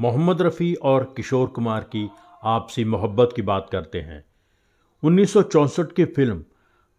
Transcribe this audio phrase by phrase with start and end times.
[0.00, 2.10] मोहम्मद रफ़ी और किशोर कुमार की
[2.44, 4.24] आपसी मोहब्बत की बात करते हैं।
[5.04, 6.44] 1964 की फ़िल्म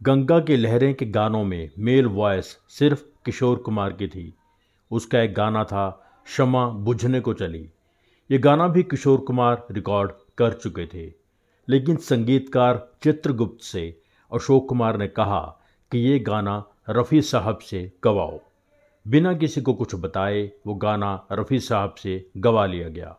[0.04, 4.34] गंगा की लहरें के गानों में मेल वॉयस सिर्फ़ किशोर कुमार की थी।
[4.92, 5.90] उसका एक गाना था,
[6.26, 7.70] क्षमा बुझने को चली।
[8.32, 11.14] ये गाना भी किशोर कुमार रिकॉर्ड कर चुके थे।
[11.70, 14.02] लेकिन संगीतकार चित्रगुप्त से
[14.34, 15.60] अशोक कुमार ने कहा
[15.92, 18.40] कि ये गाना रफ़ी साहब से गवाओ।
[19.06, 23.16] बिना किसी को कुछ बताए वो गाना रफ़ी साहब से गवा लिया गया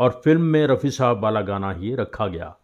[0.00, 2.54] और फ़िल्म में रफ़ी साहब वाला गाना ही रखा गया।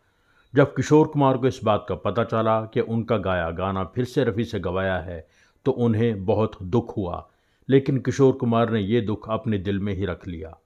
[0.55, 4.25] जब किशोर कुमार को इस बात का पता चला कि उनका गाया गाना फिर से
[4.25, 5.27] रफ़ी से गवाया है
[5.67, 7.29] तो उन्हें बहुत दुख हुआ।
[7.69, 10.57] लेकिन किशोर कुमार ने ये दुख अपने दिल में ही रख लिया।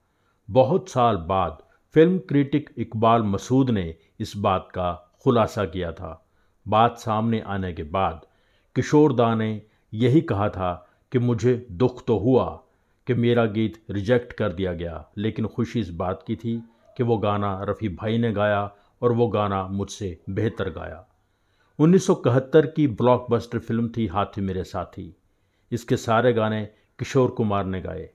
[0.49, 1.59] बहुत साल बाद
[1.95, 4.93] फ़िल्म क्रिटिक इकबाल मसूद ने इस बात का
[5.25, 6.27] खुलासा किया था।
[6.67, 8.21] बात सामने आने के बाद
[8.77, 9.61] किशोर दा ने
[9.93, 12.45] यही कहा था कि मुझे दुख तो हुआ
[13.07, 16.57] कि मेरा गीत रिजेक्ट कर दिया गया, लेकिन खुशी इस बात की थी
[16.97, 18.71] कि वो गाना रफ़ी भाई ने गाया
[19.03, 21.05] और वो गाना मुझसे बेहतर गाया।
[21.79, 25.15] 1971 की ब्लॉकबस्टर फ़िल्म थी हाथी मेरे साथी।
[25.73, 26.65] इसके सारे गाने
[26.99, 28.09] किशोर कुमार ने गाए,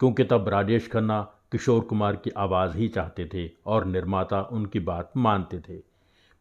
[0.00, 1.20] क्योंकि तब राजेश खन्ना
[1.52, 5.78] किशोर कुमार की आवाज़ ही चाहते थे और निर्माता उनकी बात मानते थे।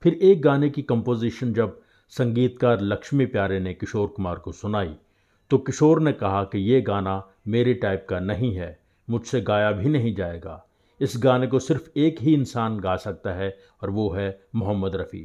[0.02, 4.96] फिर एक गाने की कंपोजिशन जब संगीतकार लक्ष्मी प्यारे ने किशोर कुमार को सुनाई
[5.54, 7.12] तो किशोर ने कहा कि ये गाना
[7.48, 10.56] मेरे टाइप का नहीं है, मुझसे गाया भी नहीं जाएगा।
[11.00, 13.50] इस गाने को सिर्फ़ एक ही इंसान गा सकता है
[13.82, 15.22] और वो है मोहम्मद रफ़ी।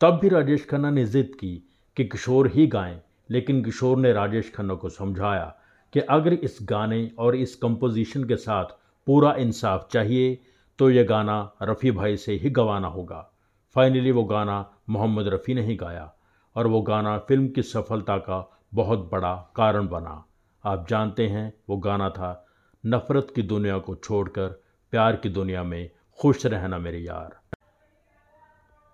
[0.00, 1.52] तब भी राजेश खन्ना ने ज़िद की
[1.96, 2.98] कि किशोर ही गाएँ,
[3.30, 5.44] लेकिन किशोर ने राजेश खन्ना को समझाया
[5.92, 8.74] कि अगर इस गाने और इस कंपोजिशन के साथ
[9.06, 10.38] पूरा इंसाफ चाहिए
[10.78, 13.22] तो ये गाना रफ़ी भाई से ही गवाना होगा।
[13.76, 14.58] फाइनली वो गाना
[14.90, 16.12] मोहम्मद रफ़ी ने ही गाया,
[16.56, 20.24] और वो गाना फ़िल्म की सफलता का बहुत बड़ा कारण बना।
[20.64, 22.46] आप जानते हैं, वो गाना था,
[22.84, 24.48] नफ़रत की दुनिया को छोड़कर
[24.92, 27.40] प्यार की दुनिया में खुश रहना मेरे यार।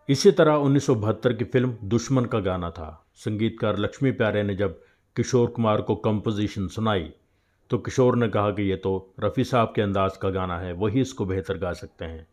[0.08, 4.54] इसी तरह उन्नीस सौ बहत्तर की फ़िल्म दुश्मन का गाना था। संगीतकार लक्ष्मी प्यारे ने
[4.54, 4.80] जब
[5.16, 7.12] किशोर कुमार को कंपोजिशन सुनाई
[7.70, 11.00] तो किशोर ने कहा कि ये तो रफ़ी साहब के अंदाज का गाना है, वही
[11.00, 12.26] इसको बेहतर गा सकते हैं।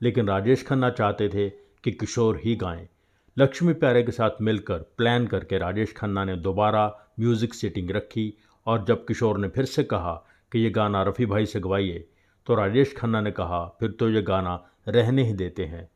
[0.00, 1.48] लेकिन राजेश खन्ना चाहते थे
[1.84, 2.88] कि किशोर ही गाएँ।
[3.36, 6.86] लक्ष्मी प्यारे के साथ मिलकर प्लान करके राजेश खन्ना ने दोबारा
[7.20, 8.32] म्यूज़िक सेटिंग रखी
[8.66, 10.14] और जब किशोर ने फिर से कहा
[10.52, 12.04] कि ये गाना रफ़ी भाई से गवाइए
[12.46, 14.54] तो राजेश खन्ना ने कहा, फिर तो ये गाना
[14.88, 15.88] रहने ही देते हैं।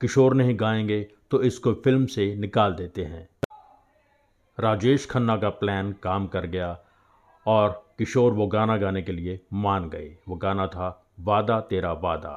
[0.00, 3.28] किशोर नहीं गाएँगे तो इसको फ़िल्म से निकाल देते हैं।
[4.58, 6.76] राजेश खन्ना का प्लान काम कर गया
[7.46, 12.36] और किशोर वो गाना गाने के लिए मान गए। वो गाना था वादा तेरा वादा।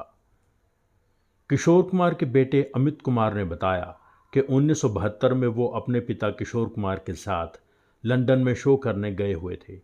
[1.50, 3.96] किशोर कुमार के बेटे अमित कुमार ने बताया
[4.32, 7.60] कि उन्नीस सौ बहत्तर में वो अपने पिता किशोर कुमार के साथ
[8.04, 9.78] लंदन में शो करने गए हुए थे।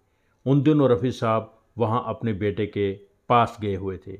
[0.46, 2.92] उन दिनों रफ़ी साहब वहाँ अपने बेटे के
[3.28, 4.18] पास गए हुए थे।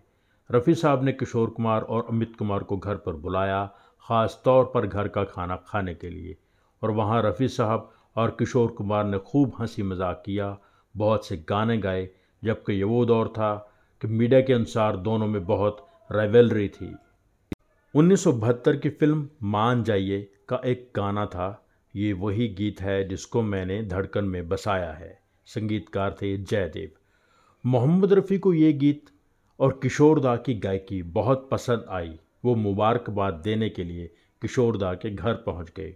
[0.50, 3.64] रफ़ी साहब ने किशोर कुमार और अमित कुमार को घर पर बुलाया,
[4.04, 6.36] ख़ास तौर पर घर का खाना खाने के लिए।
[6.82, 10.56] और वहाँ रफ़ी साहब और किशोर कुमार ने खूब हँसी मज़ाक किया,
[10.94, 12.08] बहुत से गाने गाए,
[12.44, 13.54] जबकि ये वो दौर था
[14.02, 16.94] कि मीडिया के अनुसार दोनों में बहुत रेवलरी थी।
[17.94, 21.66] उन्नीस सौ बहत्तर की फ़िल्म मान जाइए का एक गाना था।
[21.96, 26.90] ये वही गीत है जिसको मैंने धड़कन में बसाया है। संगीतकार थे जयदेव।
[27.64, 29.10] मोहम्मद रफ़ी को ये गीत
[29.60, 34.10] और किशोरदा की गायकी बहुत पसंद आई। वो मुबारकबाद देने के लिए
[34.42, 35.94] किशोरदा के घर पहुँच गए।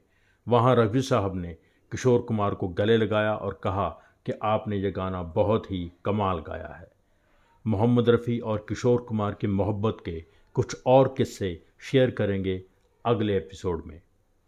[0.48, 1.56] वहाँ रफ़ी साहब ने
[1.92, 3.88] किशोर कुमार को गले लगाया और कहा
[4.26, 6.90] कि आपने ये गाना बहुत ही कमाल गाया है।
[7.66, 12.62] मोहम्मद रफ़ी और किशोर कुमार की मोहब्बत के कुछ और किस्से शेयर करेंगे
[13.04, 14.02] अगले एपिसोड में।